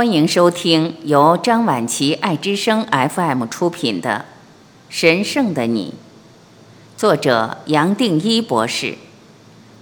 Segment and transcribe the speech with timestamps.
[0.00, 4.24] 欢迎收听由张晚琪爱之声 FM 出品的
[4.88, 5.92] 《神圣的你》，
[6.98, 8.94] 作者杨定一博士，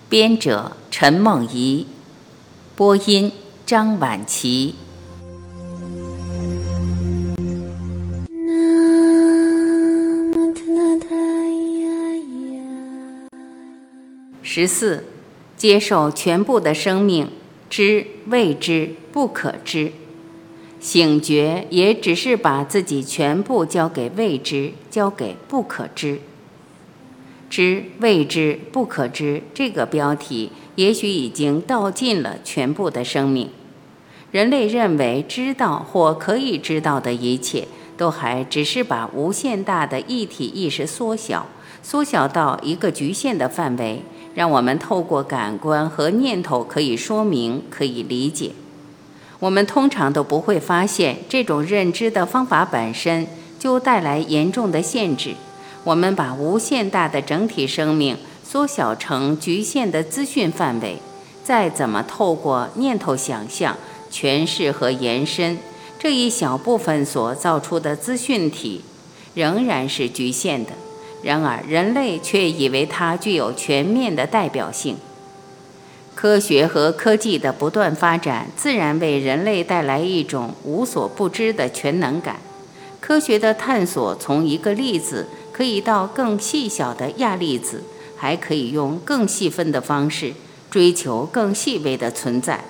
[0.08, 1.86] 编者陈梦怡，
[2.74, 3.30] 播音
[3.64, 4.74] 张晚琪。
[14.42, 15.04] 十四，
[15.56, 17.30] 接受全部的生命，
[17.70, 19.92] 知未知不可知。
[20.80, 26.20] 醒觉也只是把自己全部交给未知，交给不可知。
[27.50, 33.48] 知未知不可知这个标题，也许已经道尽了全部的生命。
[34.30, 37.66] 人类认为知道或可以知道的一切，
[37.96, 41.46] 都还只是把无限大的一体意识缩小，
[41.82, 44.02] 缩小到一个局限的范围，
[44.34, 48.52] 让我们透过感官和念头可以说明、可以理解。
[49.40, 53.26] 我们通常都不会发现，这种认知的方法本身
[53.58, 55.34] 就带来严重的限制。
[55.84, 60.96] 我们把无限大的整体生命缩小成局限的资讯范围，
[61.44, 63.76] 再怎么透过念头想象、
[64.10, 65.58] 诠释和延伸，
[65.98, 68.82] 这一小部分所造出的资讯体
[69.34, 70.72] 仍然是局限的。
[71.22, 74.96] 然而，人类却以为它具有全面的代表性。
[76.20, 82.40] 科学和科技的不断发展，自然为人类带来一种无所不知的全能感。
[82.98, 87.84] 科学的探索从一个粒子可以到更细小的亚粒子，
[88.16, 90.32] 还可以用更细分的方式
[90.68, 92.64] 追求更细微的存在。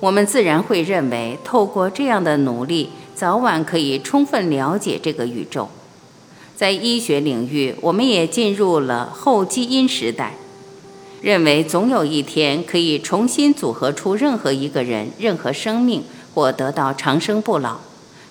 [0.00, 5.70] 我们自然会认为，透过这样的努力，早晚可以充分了解这个宇宙。
[6.54, 10.34] 在医学领域，我们也进入了后基因时代。
[11.26, 17.78] 认为总有一天可以重新组合出任何一个人、任何生命，或得到长生不老。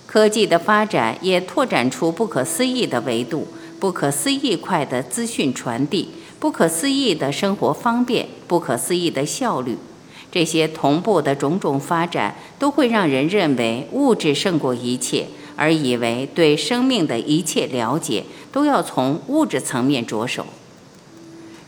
[0.06, 6.08] 科技的发展也拓展出不可思议的维度、不可思议快的资讯传递、
[6.40, 9.76] 不可思议的生活方便、不可思议的效率。
[10.32, 20.46] 这些同步的种种发展，都会让人认为物质胜过一切，而以为对生命的一切了解都要从物质层面着手。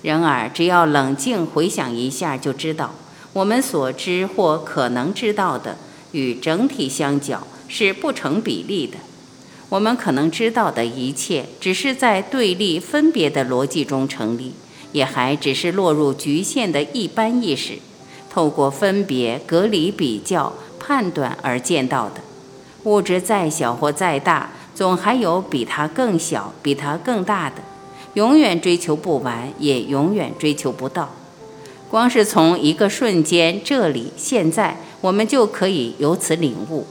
[0.03, 2.95] 然而，只要冷静回想一下，就知道
[3.33, 5.77] 我们所知或可能知道的
[6.13, 8.99] 与整体相较是不成比例的。
[9.69, 14.55] 我们可能知道的一切，只是在对立分别的逻辑中成立，
[14.93, 17.75] 也还只是落入局限的一般意识，
[18.31, 22.23] 透过分别、隔离、比较、判断而见到的。
[22.85, 27.57] 物质再小或再大，总还有比它更小、比它更大的。
[28.19, 31.09] 永远追求不完，也永远追求不到。
[31.89, 36.85] 光是从一个瞬间，这里现在，我们就可以由此领悟：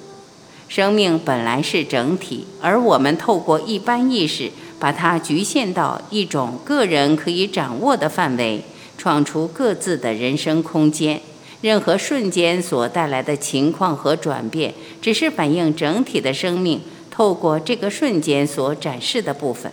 [0.69, 4.49] 生命本来是整体，而我们透过一般意识，
[4.79, 8.61] 把它局限到一种个人可以掌握的范围，
[8.97, 11.19] 闯出各自的人生空间。
[11.59, 16.79] 任何瞬间所带来的情况和转变，只是反映整体的生命
[17.11, 19.69] 透过这个瞬间所展示的部分。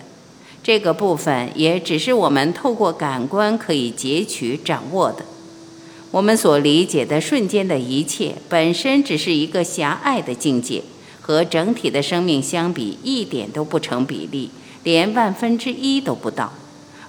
[0.64, 5.26] 这个部分也只是我们透过感官可以截取、掌握的。
[6.10, 10.82] 我们所理解的瞬间的一切，本身只是一个狭隘的境界，
[11.20, 14.48] 和整体的生命相比，一点都不成比例，
[14.84, 16.50] 连万分之一都不到。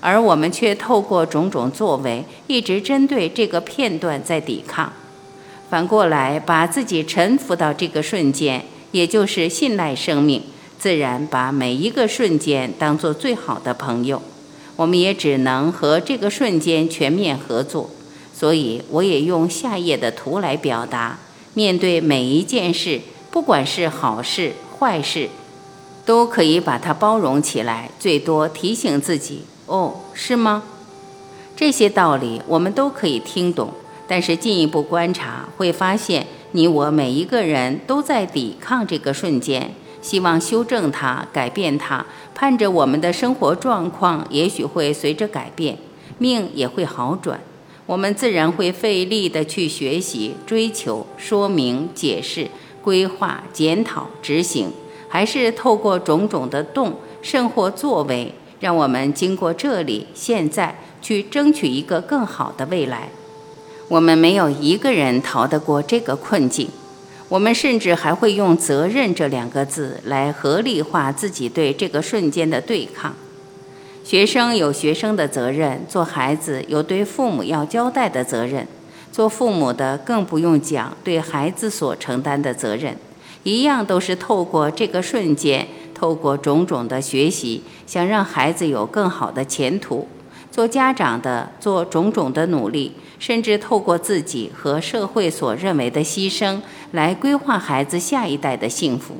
[0.01, 4.91] 而我们却透过种种作为，一直针对这个片段在抵抗。
[5.69, 10.43] 反过来，把自己臣服到这个瞬间，也就是信赖生命。
[10.85, 14.21] 自然把每一个瞬间当做最好的朋友，
[14.75, 17.89] 我们也只能和这个瞬间全面合作。
[18.31, 21.17] 所以，我也用下页的图来表达：
[21.55, 23.01] 面对每一件事，
[23.31, 25.29] 不管是好事坏事，
[26.05, 27.89] 都可以把它包容起来。
[27.99, 30.61] 最多提醒自己：哦，是吗？
[31.55, 33.71] 这些道理我们都可以听懂，
[34.07, 39.73] 但是进一步观察会发现，你我每一个人都在抵抗这个瞬间。
[40.05, 42.05] 希望修正它，改变它，
[42.35, 45.75] 盼着我们的生活状况也许会随着改变，
[46.19, 47.39] 命也会好转。
[47.87, 52.47] 我们自然会费力地去学习、追求、说明、解释、
[52.83, 54.71] 规划、检讨、执行，
[55.09, 56.93] 还是透过种种的动，
[57.23, 63.09] 甚或作为，让我们经过这里、现在去争取一个更好的未来。
[63.87, 66.69] 我们没有一个人逃得过这个困境。
[67.35, 73.13] 我们甚至还会用“责任”这两个字来合理化自己对这个瞬间的对抗。
[74.05, 78.65] 学生有学生的责任，做孩子有对父母要交代的责任，
[79.11, 82.95] 做父母的更不用讲对孩子所承担的责任，
[83.43, 90.07] 一样都是透过这个瞬间，透过种种的学习，想让孩子有更好的前途。
[90.55, 96.61] 做家长的做种种的努力，甚至透过自己和社会所认为的牺牲，
[96.93, 99.17] 来规划孩子下一代的幸福。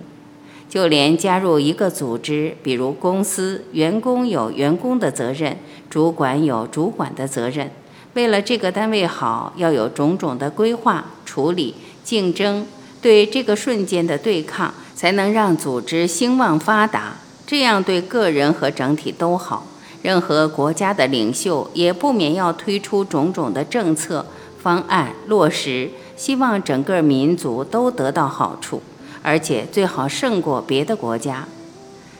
[0.69, 5.57] 就连加入一个组织，比如公司，员工有员工的责任，
[5.89, 7.69] 主管有主管的责任。
[8.13, 12.65] 为了这个单位好，要有种种的规划、处理、竞争，
[13.01, 17.17] 对这个瞬间的对抗，才能让组织兴旺发达。
[17.45, 19.67] 这样对个人和整体都好。
[20.05, 24.23] 任何国家的领袖也不免要推出种种的政策
[24.61, 28.83] 方案落实，希望整个民族都得到好处，
[29.23, 31.47] 而且最好胜过别的国家。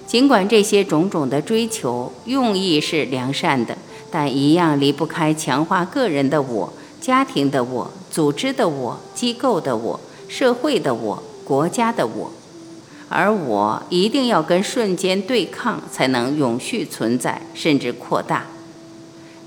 [0.08, 3.78] 尽管这些种种的追求用意是良善的，
[4.10, 12.32] 但一样离不开强化个人的我、家庭的我、组织的我、机构的我、社会的我、国家的我。
[13.08, 18.46] 而我一定要跟瞬间对抗，才能永续存在，甚至扩大。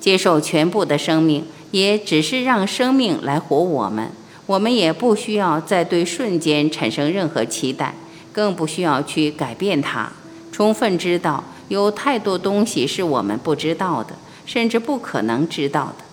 [0.01, 4.11] 接受全部的生命，也只是让生命来活我们。
[4.47, 7.95] 我们也不需要再对瞬间产生任何期待，
[8.33, 10.11] 更不需要去改变它。
[10.53, 14.15] 充分知道，有太多东西是我们不知道的，
[14.47, 16.05] 甚至不可能知道的。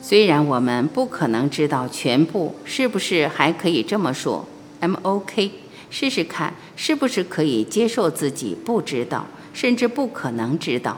[0.00, 4.46] 虽然我们不可能知道全部，是不是还可以这么说
[4.80, 5.50] ？M O K。
[5.96, 10.96] 试试看，是不是可以接受自己不知道，甚至不可能知道；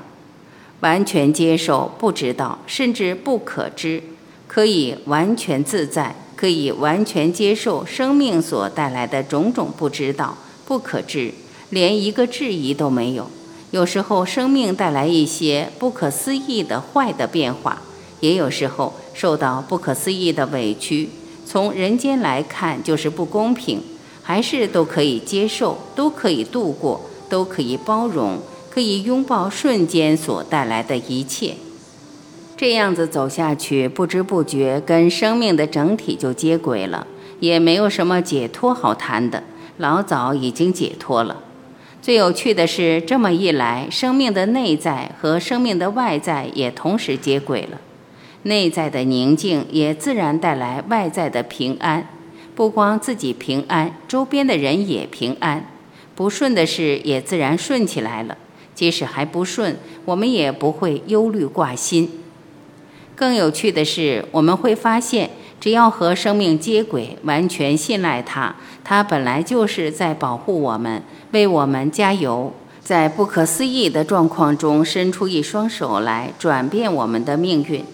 [0.81, 4.03] 完全接受不知道，甚至不可知，
[4.49, 10.35] 可以完全自在，可以完全接受生命所带来的种种不知道、
[10.65, 11.31] 不可知，
[11.69, 13.31] 连一个质疑都没有。
[13.73, 17.83] 有时候，生命带来一些不可思议的坏的变化，
[18.21, 21.11] 也有时候受到不可思议的委屈。
[21.45, 23.83] 从人间来看，就是不公平。
[24.29, 31.55] 还是都可以接受，都可以度过，都可以包容，可以拥抱瞬间所带来的一切。
[32.57, 37.07] 这样子走下去，不知不觉跟生命的整体就接轨了，
[37.39, 39.45] 也没有什么解脱好谈的，
[39.77, 41.45] 老早已经解脱了。
[42.03, 47.81] 最有趣的是，这么一来，生命的内在和生命的外在也同时接轨了，
[48.43, 52.09] 内在的宁静也自然带来外在的平安。
[52.57, 55.69] 不光自己平安，周边的人也平安，
[56.15, 58.39] 不顺的事也自然顺起来了。
[58.75, 59.77] 即使还不顺，
[60.07, 62.23] 我们也不会忧虑挂心。
[63.15, 71.03] 更有趣的是，我们会发现，只要和生命接轨，完全信赖它，它本来就是在保护我们，
[71.33, 77.85] 为我们加油，在不可思议的状况中伸出一双手来转变我们的命运。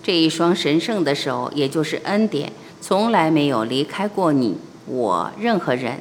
[0.00, 2.52] 这一双神圣的手，也就是恩典。
[2.82, 6.00] 从来没有离开过你我任何人，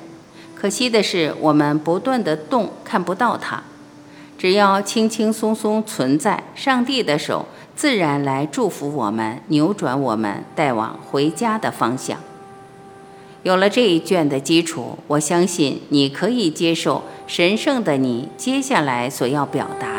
[0.56, 3.62] 可惜的是，我们不断的动，看不到它。
[4.36, 7.46] 只要轻轻松松存在，上帝的手
[7.76, 12.18] 自然来祝福我们，扭转我们，带往回家的方向。
[13.44, 19.91] 有了这一卷的基础，我相信你可以接受神圣的你接下来所要表达。